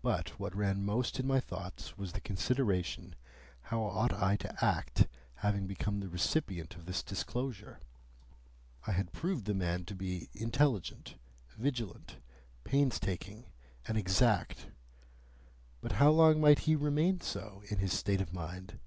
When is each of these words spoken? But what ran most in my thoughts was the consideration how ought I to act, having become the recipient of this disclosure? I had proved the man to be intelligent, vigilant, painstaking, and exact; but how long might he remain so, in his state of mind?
But 0.00 0.30
what 0.40 0.54
ran 0.56 0.82
most 0.86 1.20
in 1.20 1.26
my 1.26 1.38
thoughts 1.38 1.98
was 1.98 2.12
the 2.14 2.20
consideration 2.22 3.14
how 3.64 3.82
ought 3.82 4.14
I 4.14 4.36
to 4.36 4.64
act, 4.64 5.06
having 5.34 5.66
become 5.66 6.00
the 6.00 6.08
recipient 6.08 6.76
of 6.76 6.86
this 6.86 7.02
disclosure? 7.02 7.78
I 8.86 8.92
had 8.92 9.12
proved 9.12 9.44
the 9.44 9.52
man 9.52 9.84
to 9.84 9.94
be 9.94 10.30
intelligent, 10.32 11.16
vigilant, 11.58 12.16
painstaking, 12.64 13.44
and 13.86 13.98
exact; 13.98 14.68
but 15.82 15.92
how 16.00 16.08
long 16.10 16.40
might 16.40 16.60
he 16.60 16.74
remain 16.74 17.20
so, 17.20 17.62
in 17.68 17.80
his 17.80 17.92
state 17.92 18.22
of 18.22 18.32
mind? 18.32 18.78